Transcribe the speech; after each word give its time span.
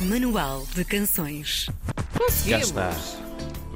Manual 0.00 0.66
de 0.74 0.84
Canções. 0.84 1.68
Conseguimos. 2.18 3.23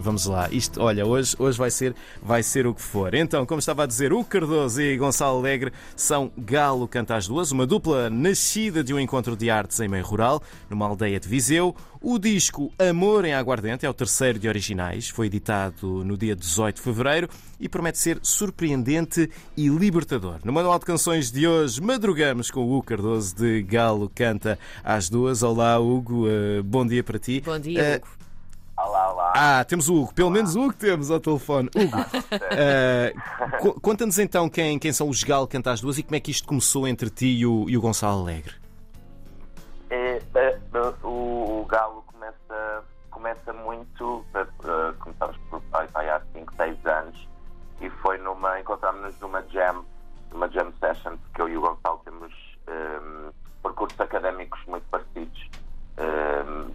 Vamos 0.00 0.26
lá. 0.26 0.48
Isto, 0.50 0.80
olha, 0.80 1.04
hoje, 1.06 1.34
hoje 1.38 1.58
vai, 1.58 1.70
ser, 1.70 1.94
vai 2.22 2.42
ser 2.42 2.66
o 2.66 2.74
que 2.74 2.80
for. 2.82 3.14
Então, 3.14 3.44
como 3.44 3.58
estava 3.58 3.82
a 3.82 3.86
dizer, 3.86 4.12
o 4.12 4.22
Cardoso 4.24 4.80
e 4.80 4.96
Gonçalo 4.96 5.38
Alegre 5.38 5.72
são 5.96 6.30
Galo 6.36 6.86
Canta 6.88 7.16
às 7.16 7.26
Duas, 7.26 7.50
uma 7.50 7.66
dupla 7.66 8.08
nascida 8.08 8.82
de 8.84 8.94
um 8.94 9.00
encontro 9.00 9.36
de 9.36 9.50
artes 9.50 9.80
em 9.80 9.88
meio 9.88 10.04
rural, 10.04 10.42
numa 10.70 10.86
aldeia 10.86 11.18
de 11.18 11.28
Viseu. 11.28 11.74
O 12.00 12.18
disco 12.18 12.72
Amor 12.78 13.24
em 13.24 13.34
Aguardente 13.34 13.84
é 13.84 13.90
o 13.90 13.94
terceiro 13.94 14.38
de 14.38 14.48
originais, 14.48 15.08
foi 15.08 15.26
editado 15.26 16.04
no 16.04 16.16
dia 16.16 16.36
18 16.36 16.76
de 16.76 16.82
fevereiro 16.82 17.28
e 17.58 17.68
promete 17.68 17.98
ser 17.98 18.18
surpreendente 18.22 19.28
e 19.56 19.68
libertador. 19.68 20.38
No 20.44 20.52
Manual 20.52 20.78
de 20.78 20.84
Canções 20.84 21.30
de 21.32 21.46
hoje, 21.48 21.80
madrugamos 21.82 22.50
com 22.52 22.60
o 22.60 22.72
Hugo 22.72 22.84
Cardoso 22.86 23.34
de 23.34 23.62
Galo 23.62 24.08
Canta 24.14 24.58
às 24.84 25.08
Duas. 25.08 25.42
Olá, 25.42 25.78
Hugo, 25.80 26.26
eh, 26.28 26.62
bom 26.62 26.86
dia 26.86 27.02
para 27.02 27.18
ti. 27.18 27.42
Bom 27.44 27.58
dia, 27.58 27.80
Eh, 27.80 27.96
Hugo. 27.96 28.06
Olá. 29.30 29.60
ah, 29.60 29.64
temos 29.64 29.88
o 29.88 29.94
Hugo. 30.02 30.14
Pelo 30.14 30.30
menos 30.30 30.54
o 30.56 30.60
Hugo 30.62 30.74
temos 30.74 31.10
ao 31.10 31.20
telefone. 31.20 31.68
Hugo, 31.74 31.96
co- 33.60 33.80
conta-nos 33.80 34.18
então 34.18 34.48
quem, 34.48 34.78
quem 34.78 34.92
são 34.92 35.08
os 35.08 35.22
Galo 35.24 35.46
Canta 35.46 35.70
às 35.72 35.80
Duas 35.80 35.98
e 35.98 36.02
como 36.02 36.16
é 36.16 36.20
que 36.20 36.30
isto 36.30 36.46
começou 36.46 36.86
entre 36.86 37.10
ti 37.10 37.26
e 37.38 37.46
o, 37.46 37.68
e 37.68 37.76
o 37.76 37.80
Gonçalo 37.80 38.20
Alegre. 38.22 38.54
É, 39.90 40.20
é, 40.34 40.58
o, 41.02 41.60
o 41.62 41.66
Galo 41.66 42.02
começa, 42.06 42.84
começa 43.10 43.52
muito. 43.52 44.24
eh, 44.34 44.46
eh, 44.64 44.92
começámos 45.00 45.36
por 45.50 45.60
pai, 45.70 45.88
pai, 45.88 46.10
há 46.10 46.20
5, 46.34 46.54
6 46.56 46.86
anos 46.86 47.28
e 47.80 47.88
foi 48.02 48.18
numa. 48.18 48.60
Encontramos-nos 48.60 49.18
numa 49.20 49.42
jam, 49.50 49.84
numa 50.30 50.48
jam 50.50 50.72
session, 50.78 51.16
porque 51.16 51.40
eu 51.42 51.48
e 51.48 51.56
o 51.56 51.60
Gonçalo 51.62 52.00
temos 52.04 52.32
ehm, 52.66 53.30
percursos 53.62 53.98
académicos 54.00 54.60
muito 54.66 54.84
parecidos 54.90 55.48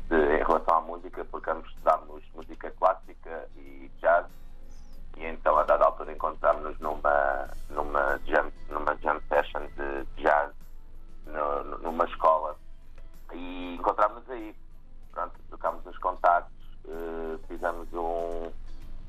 de- 0.09 0.35
em 0.35 0.43
relação 0.43 0.77
à 0.77 0.81
música, 0.81 1.23
porque 1.25 1.49
ambos 1.49 1.69
estudámos 1.69 2.23
música 2.33 2.71
clássica 2.71 3.47
e 3.55 3.89
jazz. 4.01 4.25
E 5.17 5.25
então, 5.25 5.57
a 5.57 5.63
dada 5.63 5.85
altura, 5.85 6.11
encontramos-nos 6.11 6.77
numa, 6.79 7.49
numa, 7.69 8.19
jam, 8.25 8.51
numa 8.69 8.95
jam 8.97 9.21
session 9.29 9.61
de 9.77 10.21
jazz 10.21 10.51
no- 11.25 11.77
numa 11.79 12.05
escola 12.05 12.55
e 13.31 13.75
encontramos-nos 13.75 14.29
aí. 14.29 14.55
Pronto, 15.11 15.33
trocámos 15.49 15.85
os 15.85 15.97
contactos, 15.99 16.51
eh, 16.87 17.37
fizemos 17.47 17.87
um, 17.93 18.51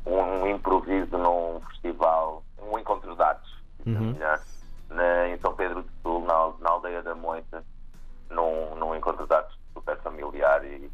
um 0.07 0.47
improviso 0.47 1.17
num 1.17 1.61
festival, 1.71 2.45
um 2.59 2.79
encontro 2.79 3.17
de 3.17 3.23
artes, 3.23 3.51
dizendo 3.79 4.01
melhor, 4.13 4.41
na- 4.91 5.29
em 5.29 5.39
São 5.39 5.55
Pedro 5.55 5.83
do 5.83 5.91
Sul, 6.03 6.21
na, 6.27 6.53
na 6.61 6.71
aldeia 6.71 7.03
da 7.03 7.15
Moita, 7.15 7.65
num, 8.29 8.75
num 8.77 8.95
encontro 8.95 9.27
de 9.27 9.35
artes 9.35 9.57
super 9.85 9.99
familiar 9.99 10.65
e, 10.65 10.91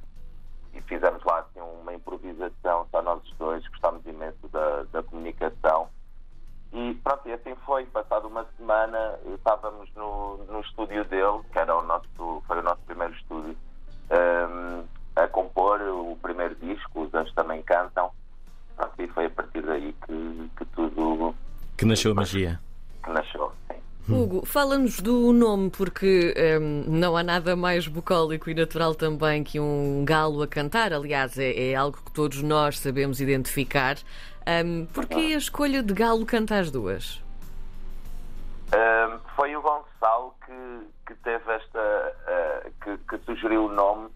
e 0.74 0.80
fizemos 0.83 1.22
lá 1.24 1.41
assim, 1.41 1.60
uma 1.60 1.94
improvisação, 1.94 2.86
só 2.91 3.00
nós 3.00 3.22
dois, 3.38 3.66
gostámos 3.69 4.05
imenso 4.05 4.48
da, 4.48 4.83
da 4.92 5.02
comunicação. 5.02 5.88
E 6.72 6.94
pronto, 7.02 7.28
e 7.28 7.33
assim 7.33 7.55
foi. 7.66 7.84
Passado 7.86 8.28
uma 8.28 8.46
semana, 8.56 9.18
estávamos 9.34 9.88
no, 9.94 10.38
no 10.44 10.61
estúdio 10.61 11.05
dele, 11.05 11.41
que 11.52 11.58
era 11.58 11.77
o 11.77 11.83
nosso, 11.83 12.42
foi 12.46 12.58
o 12.58 12.62
nosso 12.62 12.80
primeiro 12.83 13.12
estúdio, 13.14 13.56
ehm, 14.11 14.84
a 15.16 15.27
compor 15.27 15.80
o 15.80 16.16
primeiro 16.22 16.55
disco, 16.56 17.02
os 17.02 17.14
Anjos 17.14 17.34
Também 17.34 17.62
Cantam. 17.62 18.12
Pronto, 18.77 19.02
e 19.02 19.08
foi 19.08 19.27
a 19.27 19.30
partir 19.30 19.62
daí 19.62 19.92
que, 20.06 20.50
que 20.56 20.64
tudo 20.66 21.34
Que 21.77 21.84
nasceu 21.84 22.12
a 22.12 22.14
magia. 22.14 22.61
Sim. 24.11 24.22
Hugo, 24.22 24.44
fala-nos 24.44 25.00
do 25.00 25.33
nome, 25.33 25.70
porque 25.70 26.34
hum, 26.61 26.84
não 26.89 27.16
há 27.16 27.22
nada 27.22 27.55
mais 27.55 27.86
bucólico 27.86 28.50
e 28.50 28.55
natural 28.55 28.94
também 28.94 29.44
que 29.44 29.61
um 29.61 30.05
galo 30.05 30.42
a 30.42 30.48
cantar. 30.48 30.92
Aliás, 30.92 31.39
é, 31.39 31.70
é 31.70 31.75
algo 31.75 31.98
que 32.05 32.12
todos 32.12 32.42
nós 32.42 32.78
sabemos 32.78 33.20
identificar. 33.20 33.97
Hum, 34.47 34.86
porquê 34.92 35.33
a 35.34 35.39
escolha 35.39 35.83
de 35.83 35.94
galo 35.94 36.27
canta 36.27 36.58
às 36.58 36.70
duas? 36.70 37.23
Ehm, 38.73 39.18
foi 39.34 39.55
o 39.57 39.62
Gonçalo 39.62 40.34
que, 40.45 40.86
que 41.07 41.14
teve 41.23 41.52
esta. 41.52 42.14
eh, 42.27 42.70
que, 42.83 42.98
que 42.98 43.18
sugeriu 43.24 43.67
o 43.67 43.73
nome 43.73 44.08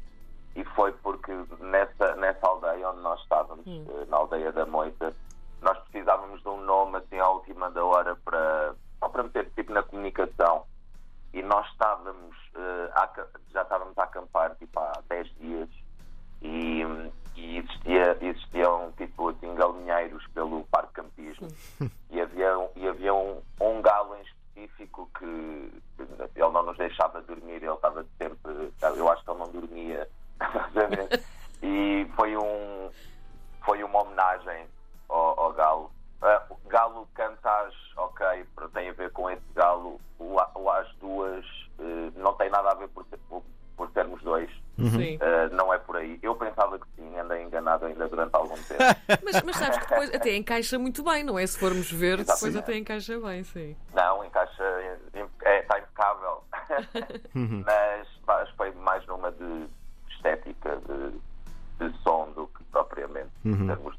e 0.57 0.65
foi 0.65 0.93
porque 0.93 1.33
nessa, 1.61 2.15
nessa 2.17 2.47
aldeia 2.47 2.91
onde 2.91 3.01
nós 3.01 3.21
estávamos, 3.21 3.67
eh, 3.67 4.07
na 4.09 4.17
aldeia 4.17 4.53
da 4.53 4.65
Moita, 4.65 5.13
nós 5.61 5.77
precisávamos 5.79 6.41
de 6.43 6.49
um 6.49 6.61
nome 6.61 6.99
assim 6.99 7.19
à 7.19 7.29
última 7.29 7.71
da 7.71 7.85
hora 7.85 8.17
para, 8.25 8.75
para 9.15 9.23
meter 9.23 9.49
tipo 9.57 9.73
na 9.73 9.83
comunicação. 9.83 10.65
E 11.33 11.43
nós 11.43 11.67
estávamos, 11.73 12.37
aca- 12.95 13.29
já 13.53 13.63
estávamos 13.63 13.97
a 13.97 14.03
acampar 14.05 14.55
tipo 14.57 14.79
há 14.79 14.93
10 15.09 15.29
dias 15.39 15.69
e, 16.43 16.83
e 17.37 17.64
sermos 43.95 44.23
dois. 44.23 44.51
Sim. 44.77 45.19
Ah, 45.21 45.49
não 45.55 45.73
é 45.73 45.79
por 45.79 45.97
aí. 45.97 46.19
Eu 46.21 46.35
pensava 46.35 46.79
que 46.79 46.87
sim, 46.97 47.19
andei 47.19 47.43
enganado 47.43 47.87
ainda 47.87 48.09
durante 48.09 48.35
algum 48.35 48.55
tempo. 48.55 48.83
Mas, 49.25 49.43
mas 49.43 49.57
sabes 49.57 49.79
que 49.79 49.89
depois 49.89 50.13
até 50.13 50.37
encaixa 50.37 50.79
muito 50.79 51.03
bem, 51.03 51.23
não 51.23 51.39
é? 51.39 51.47
Se 51.47 51.59
formos 51.59 51.91
ver, 51.91 52.19
depois 52.19 52.57
até 52.57 52.77
encaixa 52.77 53.19
bem, 53.21 53.45
sim. 53.45 53.77
Não, 53.95 54.25
encaixa, 54.25 54.63
é, 55.43 55.61
está 55.61 55.79
impecável. 55.79 56.43
Mas 57.65 58.09
pá, 58.27 58.43
acho 58.43 58.51
que 58.51 58.57
foi 58.57 58.73
mais 58.73 59.07
numa 59.07 59.31
de 59.31 59.67
estética, 60.11 60.81
de, 60.89 61.89
de 61.89 61.99
som, 62.03 62.31
do 62.33 62.47
que 62.49 62.65
propriamente 62.65 63.31
termos 63.43 63.94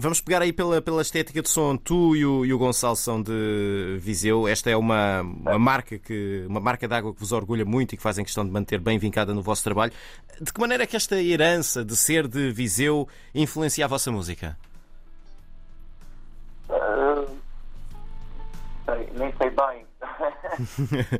Vamos 0.00 0.20
pegar 0.20 0.40
aí 0.42 0.52
pela, 0.52 0.80
pela 0.80 1.02
estética 1.02 1.42
de 1.42 1.48
som. 1.48 1.76
Tu 1.76 2.14
e 2.14 2.24
o, 2.24 2.44
e 2.46 2.54
o 2.54 2.58
Gonçalo 2.58 2.94
são 2.94 3.20
de 3.20 3.98
Viseu. 4.00 4.46
Esta 4.46 4.70
é 4.70 4.76
uma, 4.76 5.22
uma 5.22 5.58
marca 5.58 5.98
que 5.98 6.44
uma 6.48 6.60
marca 6.60 6.86
de 6.86 6.94
água 6.94 7.12
que 7.12 7.18
vos 7.18 7.32
orgulha 7.32 7.64
muito 7.64 7.94
e 7.94 7.96
que 7.96 8.02
fazem 8.02 8.24
questão 8.24 8.44
de 8.44 8.50
manter 8.52 8.78
bem 8.78 8.96
vincada 8.96 9.34
no 9.34 9.42
vosso 9.42 9.64
trabalho. 9.64 9.92
De 10.40 10.52
que 10.52 10.60
maneira 10.60 10.84
é 10.84 10.86
que 10.86 10.94
esta 10.94 11.20
herança 11.20 11.84
de 11.84 11.96
ser 11.96 12.28
de 12.28 12.52
Viseu 12.52 13.08
influencia 13.34 13.86
a 13.86 13.88
vossa 13.88 14.12
música? 14.12 14.56
Ah, 16.70 17.24
sei, 18.84 19.08
nem 19.18 19.32
sei 19.36 19.50
bem. 19.50 19.84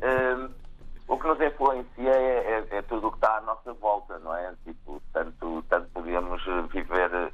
Ah, 0.01 0.49
o 1.05 1.17
que 1.17 1.27
nos 1.27 1.41
influencia 1.41 2.11
é, 2.11 2.65
é- 2.71 2.77
é 2.77 2.81
tudo 2.83 3.07
o 3.07 3.11
que 3.11 3.17
está 3.17 3.39
à 3.39 3.41
nossa 3.41 3.73
volta, 3.73 4.17
não 4.19 4.33
é? 4.33 4.53
Tipo, 4.63 5.01
tanto, 5.11 5.61
tanto 5.69 6.01
viver, 6.01 6.21
viver 6.71 7.33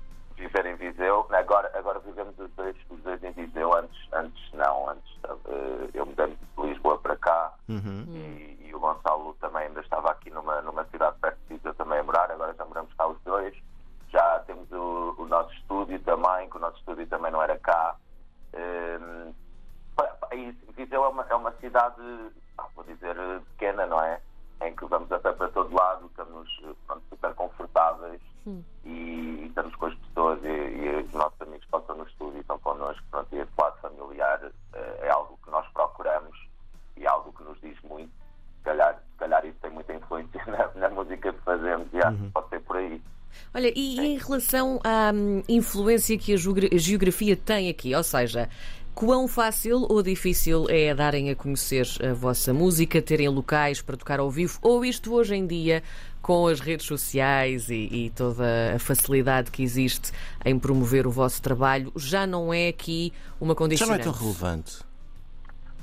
Olha, 43.65 43.73
e 43.75 43.99
em 43.99 44.17
relação 44.19 44.79
à 44.83 45.11
hum, 45.11 45.41
influência 45.49 46.15
que 46.19 46.33
a 46.33 46.37
geogra- 46.37 46.69
a 46.71 46.77
geografia 46.77 47.35
tem 47.35 47.67
aqui, 47.67 47.95
ou 47.95 48.03
seja, 48.03 48.47
quão 48.93 49.27
fácil 49.27 49.87
ou 49.89 50.03
difícil 50.03 50.67
é 50.69 50.93
darem 50.93 51.31
a 51.31 51.35
conhecer 51.35 51.87
a 52.07 52.13
vossa 52.13 52.53
música, 52.53 53.01
terem 53.01 53.27
locais 53.27 53.81
para 53.81 53.97
tocar 53.97 54.19
ao 54.19 54.29
vivo, 54.29 54.59
ou 54.61 54.85
isto 54.85 55.15
hoje 55.15 55.35
em 55.35 55.47
dia, 55.47 55.81
com 56.21 56.45
as 56.45 56.59
redes 56.59 56.85
sociais 56.85 57.67
e, 57.71 57.89
e 57.91 58.09
toda 58.11 58.75
a 58.75 58.77
facilidade 58.77 59.49
que 59.49 59.63
existe 59.63 60.11
em 60.45 60.59
promover 60.59 61.07
o 61.07 61.11
vosso 61.11 61.41
trabalho, 61.41 61.91
já 61.95 62.27
não 62.27 62.53
é 62.53 62.67
aqui 62.67 63.11
uma 63.41 63.55
Já 63.71 63.87
não 63.87 63.95
é 63.95 63.97
tão 63.97 64.11
relevante. 64.13 64.83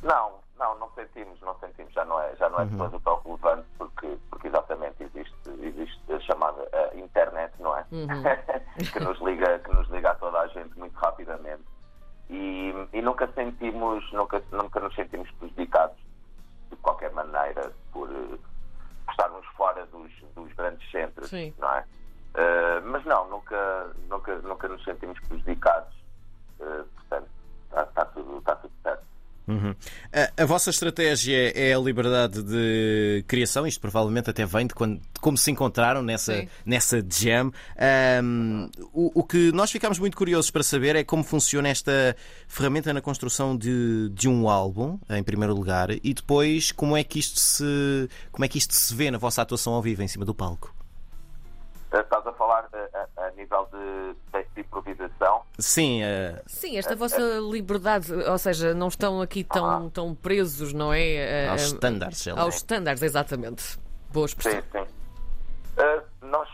Não, 0.05 0.35
não, 0.57 0.79
não 0.79 0.89
sentimos, 0.95 1.41
não 1.41 1.57
sentimos, 1.59 1.93
já 1.93 2.05
não 2.05 2.21
é, 2.21 2.37
já 2.37 2.49
não 2.49 2.61
é 2.61 2.65
de 2.65 2.77
todo 2.77 3.01
tão 3.01 3.21
relevante 3.25 3.67
porque, 3.77 4.07
porque 4.31 4.47
exatamente 4.47 5.03
existe 5.03 5.32
existe 5.61 6.01
a 6.13 6.21
chamada 6.21 6.69
internet, 6.95 7.53
não 7.59 7.77
é? 7.77 7.85
Uhum. 7.91 8.07
que, 8.93 9.01
nos 9.01 9.21
liga, 9.21 9.59
que 9.59 9.75
nos 9.75 9.89
liga 9.91 10.11
a 10.11 10.15
toda 10.15 10.41
a 10.41 10.47
gente 10.49 10.79
muito 10.79 10.95
rapidamente. 10.95 11.63
E, 12.31 12.73
e 12.93 13.03
nunca 13.03 13.29
sentimos, 13.35 14.11
nunca, 14.13 14.43
nunca 14.53 14.81
nos 14.81 14.95
sentimos 14.95 15.31
prejudicados 15.33 15.97
de 16.71 16.77
qualquer 16.77 17.13
maneira 17.13 17.73
por, 17.93 18.09
por 18.09 19.11
estarmos 19.11 19.47
fora 19.57 19.85
dos, 19.87 20.11
dos 20.35 20.53
grandes 20.55 20.91
centros, 20.91 21.29
Sim. 21.29 21.53
não 21.59 21.69
é? 21.75 21.85
Uh, 22.35 22.87
mas 22.87 23.05
não, 23.05 23.29
nunca, 23.29 23.91
nunca, 24.09 24.39
nunca 24.39 24.69
nos 24.69 24.83
sentimos 24.85 25.21
prejudicados 25.21 26.02
Uhum. 29.47 29.75
A, 30.13 30.43
a 30.43 30.47
vossa 30.47 30.71
estratégia 30.71 31.53
é 31.57 31.75
a 31.75 31.79
liberdade 31.79 32.43
de 32.43 33.25
criação, 33.27 33.67
isto 33.67 33.81
provavelmente 33.81 34.31
até 34.31 34.47
vem 34.47 34.67
de, 34.67 34.75
quando, 34.75 34.99
de 34.99 35.21
como 35.21 35.37
se 35.37 35.51
encontraram 35.51 36.03
nessa, 36.03 36.35
Sim. 36.35 36.49
nessa 36.65 37.05
jam. 37.09 37.53
Ahm, 37.77 38.69
o, 38.93 39.21
o 39.21 39.25
que 39.25 39.51
nós 39.53 39.71
ficámos 39.71 39.99
muito 39.99 40.17
curiosos 40.17 40.51
para 40.51 40.63
saber 40.63 40.97
é 40.97 41.05
como 41.05 41.25
funciona 41.25 41.69
esta 41.69 42.17
ferramenta 42.47 42.93
na 42.93 43.01
construção 43.01 43.57
de, 43.57 44.09
de 44.11 44.29
um 44.29 44.49
álbum, 44.49 44.99
em 45.11 45.23
primeiro 45.23 45.55
lugar, 45.55 45.91
e 45.91 46.15
depois 46.15 46.71
como 46.73 46.97
é 46.97 47.03
que 47.03 47.19
isto 47.19 47.41
se, 47.41 48.09
como 48.31 48.45
é 48.45 48.49
que 48.49 48.59
isto 48.59 48.75
se 48.75 48.95
vê 48.95 49.11
na 49.11 49.19
vossa 49.19 49.43
atuação 49.43 49.73
ao 49.73 49.83
vivo 49.83 50.03
em 50.03 50.09
cima 50.09 50.25
do 50.25 50.35
palco. 50.35 50.82
Eh, 52.73 52.89
falar 52.89 52.89
eh, 52.95 53.07
a, 53.17 53.25
a 53.27 53.31
nível 53.33 53.69
de, 53.73 54.15
de- 54.39 54.49
de 54.55 54.61
improvisação? 54.61 55.43
Sim, 55.59 56.03
eh, 56.03 56.43
Sim, 56.47 56.77
esta 56.79 56.95
vossa 56.97 57.21
liberdade, 57.51 58.13
ou 58.13 58.39
seja, 58.39 58.75
não 58.75 58.89
estão 58.89 59.21
aqui 59.21 59.45
tão, 59.45 59.89
tão 59.91 60.15
presos, 60.15 60.73
não 60.73 60.93
é? 60.93 61.49
aos 61.49 61.73
Eh, 61.73 62.33
lá. 62.33 62.43
Aos 62.43 62.55
standards, 62.57 63.03
exatamente. 63.03 63.79
Boa 64.13 64.27
expressão. 64.27 64.61
Sim, 64.61 64.69
sim. 64.73 64.87
Eh, 65.79 66.03
nós, 66.23 66.49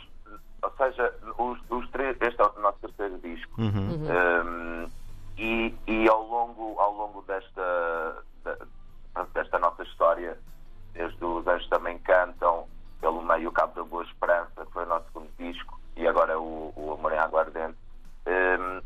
ou 0.63 0.73
seja, 0.77 1.13
os, 1.39 1.59
os 1.71 1.91
três, 1.91 2.17
este 2.21 2.41
é 2.41 2.45
o 2.45 2.61
nosso 2.61 2.79
terceiro 2.79 3.19
disco. 3.19 3.53
Um, 3.61 4.89
e, 5.37 5.75
e 5.87 6.09
ao 6.09 6.23
longo, 6.27 6.79
ao 6.81 6.93
longo 6.93 7.23
desta, 7.23 8.17
desta 9.35 9.59
nossa 9.59 9.83
história, 9.85 10.37
desde 10.93 11.25
os 11.25 11.47
Anjos 11.47 11.69
Também 11.69 11.99
Cantam, 11.99 12.67
pelo 13.01 13.23
meio 13.23 13.49
o 13.49 13.53
Cabo 13.53 13.75
da 13.75 13.85
Boa 13.85 14.03
Esperança, 14.05 14.67
que 14.67 14.73
foi 14.73 14.85
o 14.85 14.89
nosso 14.89 15.07
segundo 15.07 15.31
disco, 15.39 15.78
e 15.99 16.07
agora 16.07 16.39
o, 16.39 16.73
o 16.77 16.93
Amor 16.93 17.13
em 17.13 17.19
Água 17.19 17.41
Ardente, 17.41 17.77
um, 18.27 18.81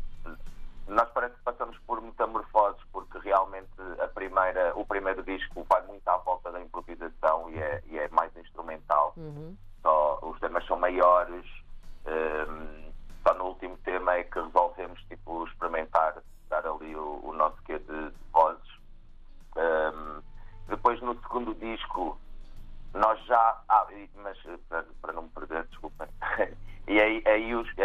nós 0.87 1.07
parece 1.11 1.35
que 1.35 1.43
passamos 1.43 1.77
por 1.85 2.01
metamorfoses, 2.01 2.81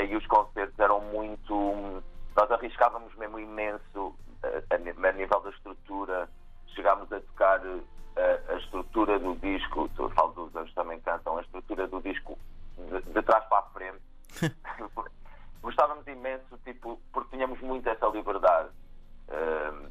aí, 0.09 0.17
os, 0.17 0.27
concertos 0.27 0.79
eram 0.79 1.01
muito. 1.01 2.03
Nós 2.37 2.51
arriscávamos 2.51 3.15
mesmo 3.17 3.39
imenso 3.39 4.15
eh, 4.43 4.63
a, 4.71 4.79
ni- 4.79 4.91
a 5.07 5.13
nível 5.13 5.41
da 5.41 5.51
estrutura. 5.51 6.29
Chegámos 6.75 7.11
a 7.13 7.21
tocar 7.21 7.61
eh, 7.67 8.41
a, 8.49 8.53
a 8.53 8.57
estrutura 8.59 9.19
do 9.19 9.35
disco, 9.37 9.91
eu 9.99 10.11
falo 10.11 10.33
dos 10.33 10.55
Anjos 10.57 10.75
também 10.75 11.01
cantam, 11.01 11.37
a 11.39 11.41
estrutura 11.43 11.87
do 11.89 12.01
disco 12.01 12.39
de, 12.77 13.01
de 13.13 13.23
trás 13.23 13.45
para 13.47 13.59
a 13.59 13.63
frente. 13.71 14.01
Gostávamos 15.63 16.07
imenso, 16.07 16.57
tipo, 16.65 17.01
porque 17.13 17.31
tínhamos 17.37 17.61
muito 17.61 17.89
essa 17.89 18.07
liberdade. 18.07 18.69
Hum, 19.29 19.89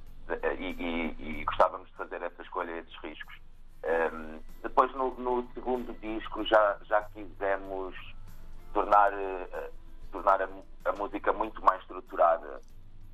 e, 0.60 0.66
e- 0.66 1.16
e 1.40 1.44
gostávamos 1.46 1.88
de 1.90 1.96
fazer 1.96 2.22
essa 2.22 2.42
escolha, 2.42 2.72
esses 2.72 2.96
riscos. 3.02 3.36
Um, 3.84 4.40
depois, 4.64 4.92
no, 4.96 5.14
no 5.16 5.48
segundo 5.54 5.94
disco, 6.00 6.44
já, 6.46 6.78
já 6.84 7.02
quisemos 7.14 7.96
tornar, 8.74 9.14
eh, 9.14 9.70
tornar 10.12 10.42
a, 10.42 10.48
a 10.86 10.92
música 10.94 11.32
muito 11.34 11.64
mais 11.64 11.82
estruturada. 11.82 12.62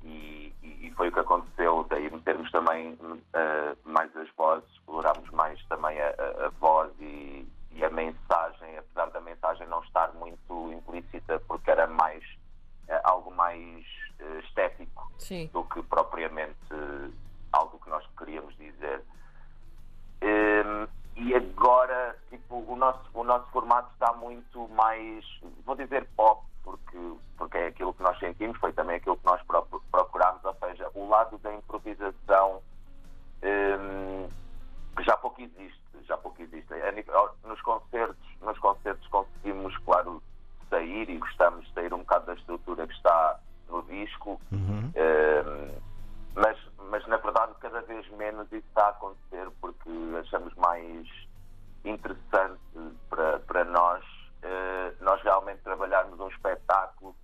E, 0.02 0.54
e- 0.62 0.86
e 0.86 0.90
foi 0.96 1.08
o 1.08 1.12
que 1.12 1.20
aconteceu. 1.20 1.84
Daí 1.88 2.10
metermos 2.10 2.50
também 2.50 2.98
eh, 3.32 3.76
mais 3.84 4.14
as 4.16 4.28
vozes, 4.36 4.68
explorámos 4.72 5.28
mais 5.30 5.62
também 5.66 5.98
a, 6.00 6.08
a- 6.08 6.46
a 6.46 6.48
voz 6.60 6.92
e, 7.00 7.48
e 7.70 7.82
a 7.84 7.88
mensagem, 7.90 8.76
apesar 8.76 9.06
da 9.10 9.20
mensagem 9.20 9.66
não 9.66 9.82
estar 9.82 10.12
muito 10.12 10.72
implícita, 10.72 11.40
porque 11.48 11.70
era 11.70 11.86
mais 11.86 12.22
eh, 12.88 13.00
algo 13.04 13.30
mais 13.30 13.84
eh, 14.20 14.40
estético 14.40 15.10
Sim. 15.18 15.48
do 15.54 15.64
que 15.64 15.82
propriamente 15.84 16.54
algo 17.52 17.78
que 17.78 17.88
nós 17.88 18.04
queríamos 18.18 18.54
dizer. 18.56 19.02
Hum, 20.22 20.86
e 21.16 21.34
agora, 21.34 22.16
tipo, 22.30 22.56
o 22.56 22.76
nosso, 22.76 23.08
o 23.14 23.22
nosso 23.24 23.46
formato 23.50 23.90
está 23.92 24.12
muito 24.14 24.68
mais, 24.70 25.24
vou 25.64 25.76
dizer 25.76 26.06
pop, 26.16 26.42
porque, 26.94 27.20
porque 27.36 27.58
é 27.58 27.66
aquilo 27.66 27.92
que 27.94 28.02
nós 28.02 28.18
sentimos, 28.18 28.58
foi 28.58 28.72
também 28.72 28.96
aquilo 28.96 29.16
que 29.16 29.26
nós 29.26 29.42
procu- 29.42 29.82
procurámos, 29.90 30.44
ou 30.44 30.54
seja, 30.54 30.90
o 30.94 31.08
lado 31.08 31.38
da 31.38 31.52
improvisação 31.52 32.62
hum, 33.42 34.28
que 34.96 35.02
já 35.02 35.16
pouco 35.16 35.40
existe, 35.42 35.80
já 36.02 36.16
pouco 36.16 36.40
existe. 36.40 36.72
Nos 37.44 37.60
concertos, 37.62 38.26
nos 38.40 38.58
concertos 38.58 39.06
conseguimos, 39.08 39.76
claro, 39.78 40.22
sair 40.70 41.10
e 41.10 41.18
gostamos 41.18 41.66
de 41.66 41.72
sair 41.72 41.92
um 41.92 41.98
bocado 41.98 42.26
da 42.26 42.34
estrutura 42.34 42.86
que 42.86 42.94
está 42.94 43.38
no 43.68 43.82
disco, 43.82 44.40
Uhum. 44.52 44.92
Ehm, 44.94 45.78
mas, 46.36 46.56
mas 46.90 47.06
na 47.06 47.16
verdade 47.16 47.54
cada 47.60 47.80
vez 47.82 48.08
menos 48.10 48.46
isso 48.52 48.66
está 48.68 48.86
a 48.86 48.90
acontecer 48.90 49.48
porque 49.60 49.90
achamos 50.20 50.54
mais 50.54 51.06
interessante 51.84 52.60
para, 53.08 53.40
para 53.40 53.64
nós 53.64 54.04
eh, 54.42 54.92
nós 55.00 55.22
realmente 55.22 55.62
trabalharmos 55.62 56.03
um 56.24 56.28
espetáculo 56.28 57.14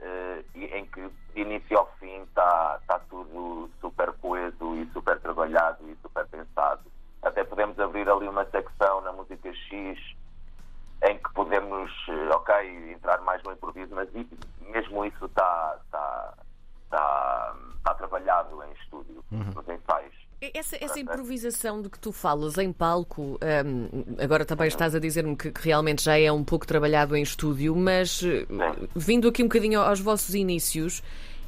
eh, 0.00 0.44
em 0.54 0.84
que 0.86 1.08
de 1.34 1.40
início 1.40 1.78
ao 1.78 1.86
fim 1.98 2.22
está, 2.22 2.78
está 2.80 2.98
tudo 3.08 3.70
super 3.80 4.12
coeso 4.14 4.76
e 4.76 4.86
super 4.92 5.18
trabalhado 5.20 5.88
e 5.88 5.96
super 6.02 6.26
pensado. 6.26 6.82
Até 7.22 7.44
podemos 7.44 7.78
abrir 7.78 8.08
ali 8.08 8.26
uma 8.26 8.44
secção 8.46 9.00
na 9.02 9.12
música 9.12 9.52
X 9.54 9.98
em 11.04 11.18
que 11.18 11.32
podemos, 11.34 11.90
eh, 12.08 12.34
ok, 12.34 12.92
entrar 12.92 13.20
mais 13.22 13.42
no 13.42 13.52
improviso, 13.52 13.94
mas 13.94 14.08
mesmo 14.60 15.04
isso 15.04 15.24
está 15.26 15.78
está 15.84 16.34
está 16.84 17.56
está 17.78 17.94
trabalhado 17.94 18.62
em 18.64 18.72
estúdio, 18.72 19.24
nos 19.30 19.68
ensaios. 19.68 20.11
Essa, 20.54 20.76
essa 20.80 20.98
improvisação 20.98 21.80
de 21.80 21.88
que 21.88 21.96
tu 22.00 22.10
falas 22.10 22.58
em 22.58 22.72
palco, 22.72 23.38
hum, 23.64 24.04
agora 24.18 24.44
também 24.44 24.66
estás 24.66 24.92
a 24.92 24.98
dizer-me 24.98 25.36
que, 25.36 25.52
que 25.52 25.60
realmente 25.64 26.02
já 26.02 26.18
é 26.18 26.32
um 26.32 26.42
pouco 26.42 26.66
trabalhado 26.66 27.14
em 27.14 27.22
estúdio, 27.22 27.76
mas 27.76 28.20
eh, 28.24 28.44
vindo 28.96 29.28
aqui 29.28 29.40
um 29.44 29.46
bocadinho 29.46 29.80
aos 29.80 30.00
vossos 30.00 30.34
inícios, 30.34 31.00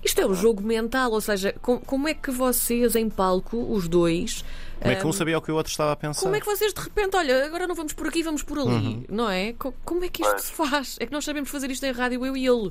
isto 0.04 0.20
é 0.20 0.26
um 0.26 0.34
jogo 0.34 0.62
mental, 0.62 1.10
ou 1.10 1.20
seja, 1.20 1.52
com- 1.60 1.80
como 1.80 2.06
é 2.06 2.14
que 2.14 2.30
vocês 2.30 2.94
em 2.94 3.08
palco, 3.10 3.56
os 3.72 3.88
dois, 3.88 4.44
Como 4.78 4.92
é 4.92 4.96
que 4.96 5.06
um 5.06 5.12
sabia 5.12 5.38
o 5.38 5.42
que 5.42 5.50
o 5.50 5.54
outro 5.56 5.70
estava 5.72 5.90
a 5.92 5.96
pensar? 5.96 6.20
como 6.20 6.36
é 6.36 6.40
que 6.40 6.46
vocês 6.46 6.72
de 6.72 6.80
repente, 6.80 7.16
olha, 7.16 7.46
agora 7.46 7.66
não 7.66 7.74
vamos 7.74 7.94
por 7.94 8.06
aqui, 8.06 8.22
vamos 8.22 8.42
por 8.44 8.58
ali, 8.60 9.04
não 9.08 9.28
é? 9.28 9.54
Co- 9.54 9.74
Como 9.84 10.04
é 10.04 10.08
que 10.08 10.22
isto 10.22 10.38
se 10.40 10.52
faz? 10.52 10.98
É 11.00 11.06
que 11.06 11.12
nós 11.12 11.24
sabemos 11.24 11.50
fazer 11.50 11.68
isto 11.70 11.84
em 11.84 11.90
rádio, 11.90 12.24
eu 12.24 12.36
e 12.36 12.46
ele. 12.46 12.70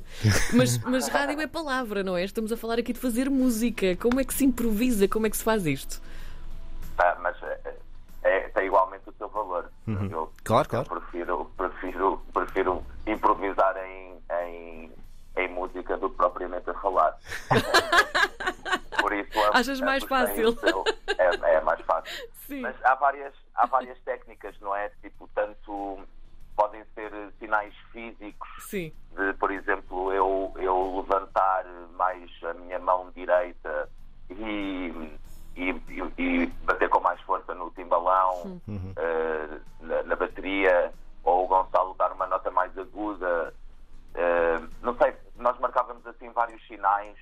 Mas, 0.54 0.78
mas 0.88 1.06
rádio 1.08 1.38
é 1.40 1.46
palavra, 1.46 2.02
não 2.02 2.16
é? 2.16 2.24
Estamos 2.24 2.50
a 2.52 2.56
falar 2.56 2.78
aqui 2.78 2.92
de 2.94 2.98
fazer 3.00 3.28
música. 3.28 3.94
Como 3.96 4.20
é 4.20 4.24
que 4.24 4.32
se 4.32 4.44
improvisa? 4.44 5.06
Como 5.08 5.26
é 5.26 5.30
que 5.30 5.36
se 5.36 5.42
faz 5.42 5.66
isto? 5.66 6.00
Valor. 9.86 10.10
Eu, 10.12 10.32
Claro, 10.44 10.68
claro. 10.68 10.86
eu 10.90 11.00
prefiro, 11.00 11.44
prefiro, 11.56 12.22
prefiro 12.32 12.84
improvisar 13.06 13.76
em, 13.84 14.18
em, 14.42 14.92
em 15.36 15.48
música 15.48 15.96
do 15.96 16.08
que 16.10 16.16
propriamente 16.16 16.68
a 16.70 16.74
falar. 16.74 17.16
Por 19.00 19.12
isso, 19.12 19.38
ambos- 19.38 19.54
Achas 19.60 19.80
mais 19.80 20.02
ambos 20.04 20.18
têm 20.32 20.44
fácil? 20.44 20.52
seu- 20.58 20.84
é, 21.18 21.56
é 21.56 21.60
mais 21.60 21.80
fácil. 21.82 22.28
Sim. 22.46 22.60
Mas 22.60 22.76
há 22.84 22.94
várias, 22.94 23.34
há 23.54 23.66
várias 23.66 23.98
técnicas, 24.00 24.54
não 24.60 24.74
é? 24.74 24.90
Tipo, 25.02 25.28
tanto 25.34 25.98
podem 26.56 26.82
ser 26.94 27.10
sinais 27.38 27.74
físicos 27.92 28.48
Sim. 28.60 28.92
de, 29.16 29.32
por 29.34 29.50
exemplo, 29.50 30.12
eu, 30.12 30.52
eu 30.56 30.96
levantar 31.00 31.64
mais 31.96 32.30
a 32.44 32.54
minha 32.54 32.78
mão 32.78 33.10
direita 33.14 33.88
e, 34.30 34.92
e, 35.56 35.70
e- 35.70 36.12
e 36.18 36.46
bater 36.64 36.88
com 36.88 37.00
mais 37.00 37.20
força 37.22 37.54
no 37.54 37.70
timbalão, 37.70 38.60
eh, 38.96 39.60
na, 39.80 40.02
na 40.02 40.16
bateria, 40.16 40.92
ou 41.22 41.44
o 41.44 41.48
Gonçalo 41.48 41.94
dar 41.94 42.12
uma 42.12 42.26
nota 42.26 42.50
mais 42.50 42.76
aguda. 42.78 43.54
Eh, 44.14 44.60
não 44.82 44.96
sei, 44.96 45.14
nós 45.36 45.58
marcávamos 45.58 46.06
assim 46.06 46.30
vários 46.32 46.64
sinais 46.66 47.16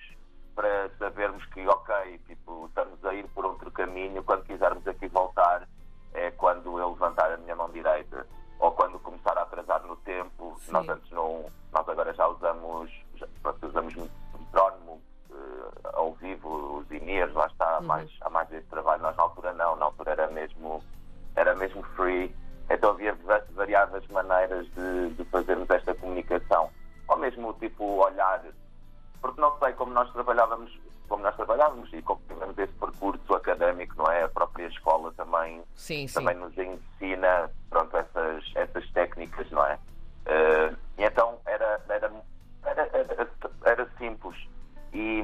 para 0.54 0.90
sabermos 0.98 1.44
que, 1.46 1.66
ok, 1.66 2.18
tipo, 2.26 2.66
estamos 2.66 3.02
a 3.04 3.14
ir 3.14 3.26
por 3.28 3.44
outro 3.46 3.70
caminho, 3.70 4.22
quando 4.22 4.44
quisermos 4.44 4.86
aqui 4.86 5.08
voltar, 5.08 5.66
é 6.12 6.30
quando 6.32 6.78
eu 6.78 6.90
levantar 6.90 7.32
a 7.32 7.36
minha 7.38 7.56
mão 7.56 7.70
direita. 7.70 8.26
Ou 8.58 8.70
quando 8.72 8.98
começar 9.00 9.36
a 9.38 9.42
atrasar 9.42 9.82
no 9.86 9.96
tempo, 9.96 10.54
Sim. 10.60 10.72
nós 10.72 10.88
antes 10.88 11.10
não, 11.10 11.46
nós 11.72 11.88
agora 11.88 12.12
já 12.14 12.28
usamos 12.28 12.90
ao 16.02 16.12
vivo 16.14 16.78
os 16.78 16.88
dinheiros, 16.88 17.34
lá 17.34 17.46
está, 17.46 17.76
há 17.76 17.78
uhum. 17.78 17.86
mais, 17.86 18.10
há 18.20 18.30
mais 18.30 18.48
desse 18.48 18.66
trabalho. 18.66 19.02
Nós 19.02 19.16
na 19.16 19.22
altura 19.22 19.52
não, 19.52 19.76
na 19.76 19.86
altura 19.86 20.12
era 20.12 20.26
mesmo, 20.28 20.82
era 21.36 21.54
mesmo 21.54 21.82
free. 21.94 22.34
Então 22.68 22.90
havia 22.90 23.16
variadas 23.54 24.06
maneiras 24.08 24.66
de, 24.74 25.10
de 25.10 25.24
fazermos 25.26 25.68
esta 25.70 25.94
comunicação. 25.94 26.70
Ou 27.08 27.16
mesmo 27.16 27.52
tipo 27.54 27.84
olhar, 27.84 28.42
porque 29.20 29.40
não 29.40 29.56
sei 29.58 29.72
como 29.74 29.92
nós 29.92 30.10
trabalhávamos, 30.12 30.76
como 31.08 31.22
nós 31.22 31.36
trabalhávamos 31.36 31.92
e 31.92 32.00
como 32.02 32.20
tivemos 32.28 32.56
esse 32.58 32.72
percurso 32.74 33.34
académico, 33.34 33.94
não 33.96 34.10
é? 34.10 34.24
A 34.24 34.28
própria 34.28 34.66
escola 34.66 35.12
também, 35.16 35.62
sim, 35.74 36.06
sim. 36.06 36.14
também 36.14 36.36
nos 36.36 36.56
ensina 36.56 37.50
pronto, 37.68 37.96
essas, 37.96 38.44
essas 38.54 38.90
técnicas, 38.92 39.50
não 39.50 39.64
é? 39.66 39.74
Uh, 40.26 40.76
então 40.96 41.38
era, 41.44 41.80
era, 41.88 42.12
era, 42.64 42.88
era, 42.92 43.28
era 43.64 43.88
simples. 43.98 44.36
E 44.94 45.22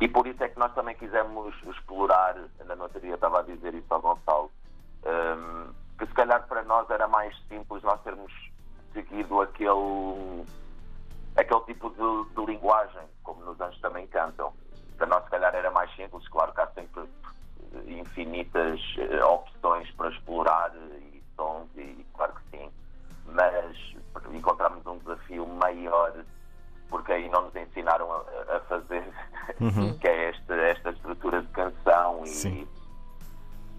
e 0.00 0.08
por 0.08 0.26
isso 0.26 0.42
é 0.42 0.48
que 0.48 0.58
nós 0.58 0.72
também 0.74 0.94
quisemos 0.94 1.54
explorar, 1.64 2.36
na 2.64 2.76
notaria 2.76 3.14
estava 3.14 3.40
a 3.40 3.42
dizer 3.42 3.74
isso 3.74 3.86
ao 3.92 4.00
Gonçalo, 4.00 4.50
ehm, 5.04 5.72
que 5.98 6.06
se 6.06 6.12
calhar 6.12 6.46
para 6.46 6.62
nós 6.64 6.88
era 6.90 7.08
mais 7.08 7.34
simples 7.48 7.82
nós 7.82 8.00
termos 8.02 8.32
seguido 8.92 9.40
aquele, 9.40 10.44
aquele 11.36 11.60
tipo 11.60 11.90
de, 11.90 12.34
de 12.34 12.46
linguagem, 12.46 13.06
como 13.22 13.44
nos 13.44 13.60
anjos 13.60 13.80
também 13.80 14.06
cantam. 14.06 14.52
Para 14.96 15.06
nós 15.06 15.24
se 15.24 15.30
calhar 15.30 15.54
era 15.54 15.70
mais 15.70 15.94
simples, 15.94 16.26
claro 16.28 16.52
que 16.52 16.60
há 16.60 16.66
sempre 16.68 17.02
infinitas 17.86 18.80
eh, 18.98 19.24
opções 19.24 19.90
para 19.92 20.10
explorar 20.10 20.72
eh, 20.74 20.98
e 21.14 21.22
sons 21.36 21.68
e 21.76 22.06
claro 22.14 22.34
que 22.34 22.56
sim, 22.56 22.70
mas 23.26 23.76
encontramos 24.32 24.86
um 24.86 24.98
desafio 24.98 25.46
maior 25.46 26.12
porque 26.88 27.12
aí 27.12 27.28
não 27.30 27.44
nos 27.46 27.56
ensinaram 27.56 28.10
a, 28.12 28.56
a 28.56 28.60
fazer 28.68 29.02
que 30.00 30.06
é 30.08 30.30
esta, 30.30 30.54
esta 30.54 30.90
estrutura 30.90 31.42
de 31.42 31.48
canção 31.48 32.22
e 32.24 32.28
Sim. 32.28 32.66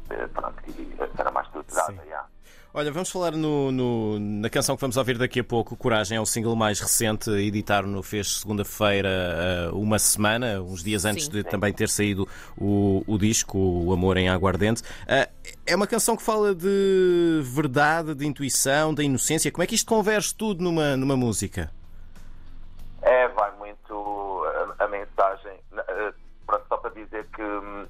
eh, 0.09 0.27
pronto, 0.27 0.55
e 0.67 0.95
era 1.17 1.31
mais 1.31 1.47
estruturada, 1.47 1.93
Sim. 1.93 2.09
já. 2.09 2.25
Olha, 2.73 2.91
vamos 2.91 3.09
falar 3.09 3.31
no, 3.31 3.71
no- 3.71 4.19
na 4.19 4.49
canção 4.51 4.75
que 4.75 4.81
vamos 4.81 4.97
ouvir 4.97 5.17
daqui 5.17 5.39
a 5.39 5.43
pouco. 5.43 5.75
Coragem 5.75 6.15
é 6.17 6.21
o 6.21 6.25
single 6.27 6.55
mais 6.55 6.79
recente. 6.79 7.27
Editaram-no 7.31 8.03
fez 8.03 8.39
segunda-feira, 8.41 9.09
eh, 9.09 9.69
uma 9.73 9.97
semana, 9.97 10.61
uns 10.61 10.83
dias 10.83 11.03
antes 11.03 11.25
Sim. 11.25 11.31
de 11.31 11.43
também 11.43 11.73
ter 11.73 11.89
saído 11.89 12.27
o, 12.55 13.03
o 13.07 13.17
disco, 13.17 13.57
O 13.57 13.91
Amor 13.93 14.17
em 14.17 14.29
Aguardente. 14.29 14.83
Eh, 15.07 15.27
é 15.65 15.75
uma 15.75 15.87
canção 15.87 16.15
que 16.15 16.21
fala 16.21 16.53
de 16.53 17.41
verdade, 17.45 18.13
de 18.13 18.27
intuição, 18.27 18.93
da 18.93 19.03
inocência. 19.03 19.51
Como 19.51 19.63
é 19.63 19.65
que 19.67 19.73
isto 19.73 19.87
converge 19.87 20.35
tudo 20.35 20.61
numa, 20.63 20.95
numa 20.95 21.17
música? 21.17 21.71
Mensagem. 24.99 25.59
eh, 25.87 26.13
Pronto, 26.45 26.65
só 26.69 26.77
para 26.77 26.91
dizer 26.91 27.25
que 27.33 27.41
hum, 27.41 27.85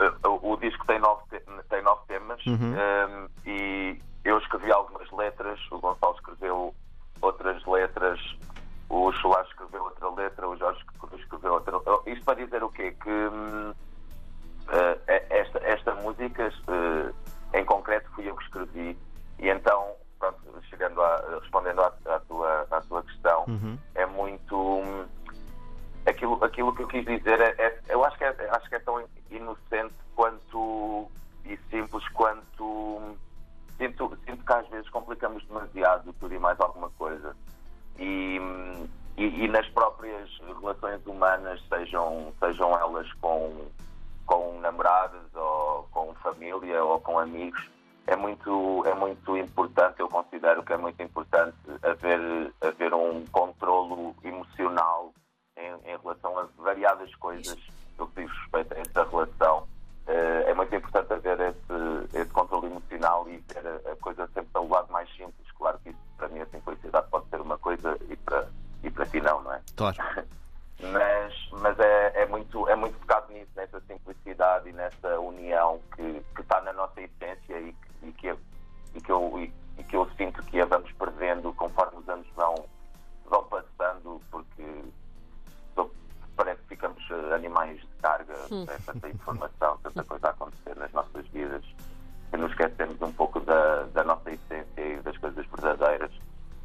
eh, 0.00 0.12
o, 0.28 0.56
disco 0.56 0.86
tem 0.86 0.98
nove, 1.00 1.22
te- 1.28 1.42
tem 1.68 1.82
nove 1.82 2.02
temas 2.06 2.40
hum, 2.46 3.28
e 3.44 4.00
eu 4.24 4.38
escrevi 4.38 4.70
algumas 4.70 5.10
letras, 5.10 5.58
o 5.72 5.78
Gonçalo 5.80 6.14
escreveu 6.14 6.74
outras 7.20 7.64
letras, 7.66 8.20
o 8.88 9.12
Soares 9.14 9.48
escreveu 9.50 9.82
outra 9.84 10.08
letra, 10.10 10.48
o 10.48 10.56
Jorge 10.56 10.80
escreveu 11.18 11.54
outra. 11.54 11.76
Isto 12.06 12.24
para 12.24 12.34
dizer 12.44 12.62
o 12.62 12.70
quê? 12.70 12.92
Que 13.02 13.10
hum, 13.10 13.74
eh, 14.68 15.26
esta, 15.30 15.58
esta 15.58 15.94
música 15.96 16.52
em 17.54 17.64
concreto 17.64 18.08
fui 18.14 18.28
eu 18.30 18.36
que 18.36 18.44
escrevi 18.44 18.96
quis 26.88 27.04
dizer 27.04 27.40
é, 27.40 27.54
é- 27.58 27.80
eu 27.88 28.04
acho 28.04 28.16
que 28.18 28.24
é, 28.24 28.34
acho 28.50 28.68
que 28.68 28.74
é 28.74 28.80
tão 28.80 29.02
inocente 29.30 29.94
quanto 30.16 31.08
e 31.44 31.56
simples 31.70 32.06
quanto 32.08 33.16
sinto, 33.78 34.18
sinto 34.26 34.44
que 34.44 34.52
às 34.52 34.68
vezes 34.68 34.88
complicamos 34.90 35.44
demasiado 35.46 36.12
tudo 36.14 36.34
e 36.34 36.38
mais 36.38 36.58
alguma 36.60 36.90
coisa. 36.90 37.34
E, 37.98 38.38
e, 39.16 39.44
e 39.44 39.48
nas 39.48 39.66
próprias 39.68 40.28
relações 40.46 41.04
humanas 41.06 41.60
sejam, 41.68 42.32
sejam 42.40 42.76
elas 42.78 43.10
com 43.14 43.66
com 44.26 44.60
namoradas 44.60 45.34
ou 45.34 45.88
com 45.90 46.14
família 46.16 46.84
ou 46.84 47.00
com 47.00 47.18
amigos 47.18 47.66
é 48.06 48.14
muito 48.14 48.84
é 48.84 48.92
muito 48.94 49.36
importante 49.38 50.00
eu 50.00 50.08
considero 50.08 50.62
que 50.62 50.74
é 50.74 50.76
muito 50.76 51.02
importante 51.02 51.56
haver 51.82 52.52
haver 52.60 52.92
um 52.92 53.24
controlo 53.32 54.14
emocional 54.22 55.14
em, 55.58 55.90
em 55.90 55.98
relação 55.98 56.38
a 56.38 56.48
variadas 56.56 57.14
coisas 57.16 57.58
do 57.96 58.06
que 58.08 58.22
diz 58.22 58.32
respeito 58.38 58.74
a 58.74 58.78
essa 58.78 59.04
relação. 59.10 59.68
Eh, 60.06 60.44
é 60.46 60.54
muito 60.54 60.74
importante 60.74 61.12
haver 61.12 61.38
esse, 61.40 62.16
esse 62.18 62.30
controle 62.30 62.66
emocional 62.66 63.28
e 63.28 63.40
ter 63.42 63.62
a, 63.66 63.92
a 63.92 63.96
coisa 63.96 64.26
sempre 64.28 64.50
pelo 64.52 64.68
lado 64.68 64.90
mais 64.92 65.08
simples. 65.16 65.50
Claro 65.56 65.78
que 65.80 65.90
isso 65.90 65.98
para 66.16 66.28
mim 66.28 66.40
a 66.40 66.46
simplicidade 66.46 67.06
pode 67.10 67.28
ser 67.28 67.40
uma 67.40 67.58
coisa 67.58 67.98
e 68.08 68.16
para 68.16 68.48
e 68.82 68.90
para 68.90 69.06
ti 69.06 69.20
não 69.20 69.42
não 69.42 69.52
é? 69.52 69.60
Claro. 69.76 69.96
mas, 70.80 71.48
mas 71.52 71.78
é, 71.78 72.22
é 72.22 72.26
muito, 72.26 72.68
é 72.68 72.76
muito 72.76 72.96
focado 72.98 73.32
nisso, 73.32 73.50
nessa 73.56 73.80
simplicidade 73.80 74.68
e 74.68 74.72
nessa 74.72 75.18
união 75.18 75.80
nos 92.38 92.50
esquecemos 92.50 93.00
um 93.02 93.12
pouco 93.12 93.40
da, 93.40 93.84
da 93.94 94.04
nossa 94.04 94.30
essência 94.30 94.66
e 94.78 94.96
das 95.02 95.16
coisas 95.18 95.44
verdadeiras. 95.46 96.10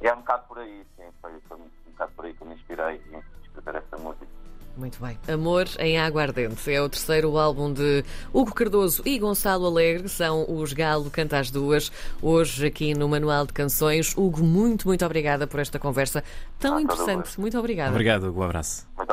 E 0.01 0.07
é 0.07 0.13
um 0.13 0.17
bocado 0.17 0.43
por 0.47 0.59
aí, 0.59 0.83
sim, 0.97 1.03
foi, 1.21 1.31
foi 1.47 1.57
um 1.57 1.91
bocado 1.91 2.11
por 2.15 2.25
aí 2.25 2.33
que 2.33 2.45
me 2.45 2.53
inspirei 2.55 3.01
em 3.11 3.23
escrever 3.45 3.75
essa 3.83 3.97
música. 4.01 4.27
Muito 4.75 4.99
bem. 4.99 5.19
Amor 5.31 5.65
em 5.77 5.99
Aguardente 5.99 6.73
é 6.73 6.81
o 6.81 6.89
terceiro 6.89 7.37
álbum 7.37 7.71
de 7.71 8.03
Hugo 8.33 8.55
Cardoso 8.55 9.03
e 9.05 9.19
Gonçalo 9.19 9.67
Alegre, 9.67 10.09
são 10.09 10.45
os 10.49 10.73
Galo 10.73 11.11
Canta 11.11 11.37
as 11.37 11.51
Duas, 11.51 11.91
hoje 12.19 12.65
aqui 12.65 12.95
no 12.95 13.07
Manual 13.07 13.45
de 13.45 13.53
Canções. 13.53 14.17
Hugo, 14.17 14.41
muito, 14.43 14.87
muito 14.87 15.05
obrigada 15.05 15.45
por 15.45 15.59
esta 15.59 15.77
conversa 15.77 16.23
tão 16.59 16.77
Ah, 16.77 16.81
interessante. 16.81 17.39
Muito 17.39 17.57
obrigada. 17.59 17.91
Obrigado, 17.91 18.35
um 18.35 18.41
abraço. 18.41 18.87
Muito 18.97 19.12